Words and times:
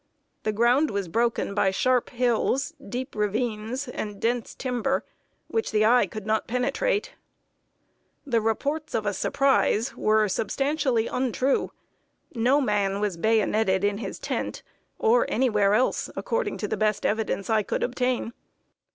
The 0.41 0.51
ground 0.51 0.89
was 0.89 1.07
broken 1.07 1.53
by 1.53 1.69
sharp 1.69 2.09
hills, 2.09 2.73
deep 2.89 3.13
ravines, 3.15 3.87
and 3.87 4.19
dense 4.19 4.55
timber, 4.55 5.05
which 5.47 5.69
the 5.69 5.85
eye 5.85 6.07
could 6.07 6.25
not 6.25 6.47
penetrate. 6.47 7.13
The 8.25 8.41
reports 8.41 8.95
of 8.95 9.05
a 9.05 9.13
surprise 9.13 9.95
were 9.95 10.27
substantially 10.27 11.05
untrue. 11.05 11.71
No 12.33 12.59
man 12.59 12.99
was 12.99 13.15
bayoneted 13.15 13.83
in 13.83 13.99
his 13.99 14.17
tent, 14.17 14.63
or 14.97 15.27
anywhere 15.29 15.75
else, 15.75 16.09
according 16.15 16.57
to 16.57 16.67
the 16.67 16.77
best 16.77 17.05
evidence 17.05 17.47
I 17.47 17.61
could 17.61 17.83
obtain. 17.83 18.33